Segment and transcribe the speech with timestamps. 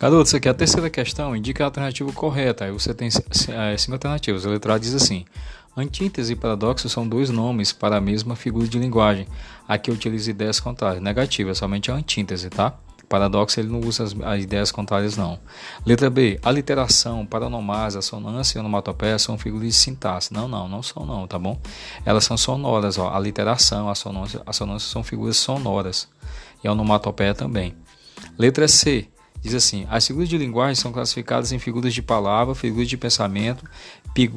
[0.00, 2.64] Garotos, aqui é a terceira questão indica a alternativa correta.
[2.64, 4.46] Aí você tem é, cinco alternativas.
[4.46, 5.26] A letra A diz assim:
[5.76, 9.26] Antítese e paradoxo são dois nomes para a mesma figura de linguagem.
[9.68, 11.02] Aqui eu utilizo ideias contrárias.
[11.02, 12.78] Negativa, somente a antítese, tá?
[13.10, 15.38] Paradoxo ele não usa as, as, ideias contrárias, não.
[15.84, 16.40] Letra B.
[16.42, 20.32] Aliteração, paranomase, assonância e onomatopeia são figuras de sintaxe.
[20.32, 21.60] Não, não, não são não, tá bom?
[22.06, 23.12] Elas são sonoras, ó.
[23.12, 26.08] Aliteração, assonância, assonância são figuras sonoras.
[26.64, 27.74] E a onomatopeia também.
[28.38, 29.06] Letra C.
[29.42, 33.64] Diz assim: as figuras de linguagem são classificadas em figuras de palavra, figuras de pensamento,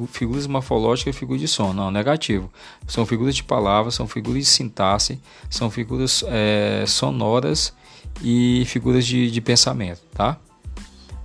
[0.08, 1.72] figuras morfológicas e figuras de som.
[1.72, 2.50] Não, negativo.
[2.86, 7.74] São figuras de palavra, são figuras de sintaxe, são figuras é, sonoras
[8.22, 10.38] e figuras de, de pensamento, tá?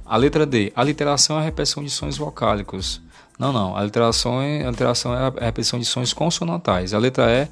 [0.05, 0.73] A letra D.
[0.75, 3.01] A literação é a repetição de sons vocálicos.
[3.37, 3.77] Não, não.
[3.77, 6.93] A literação é, a literação é a repetição de sons consonantais.
[6.93, 7.47] A letra E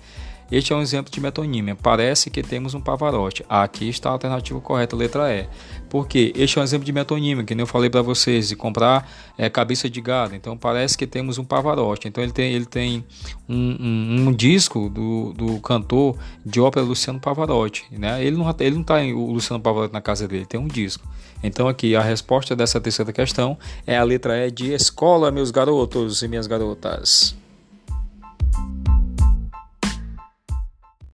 [0.52, 1.76] este é um exemplo de metonímia.
[1.76, 3.46] Parece que temos um Pavarotti.
[3.50, 5.48] Aqui está a alternativa correta, letra E.
[5.90, 9.10] Porque este é um exemplo de metonímia, que nem eu falei para vocês, de comprar
[9.38, 10.36] é, cabeça de gado.
[10.36, 12.08] Então parece que temos um Pavarotti.
[12.08, 13.04] Então ele tem, ele tem
[13.48, 17.86] um, um, um disco do, do cantor de ópera Luciano Pavarotti.
[17.92, 18.24] Né?
[18.24, 21.06] Ele não ele não está o Luciano Pavarotti na casa dele, tem um disco.
[21.44, 26.22] Então aqui a resposta dessa terceira questão é a letra E de escola, meus garotos
[26.22, 27.36] e minhas garotas.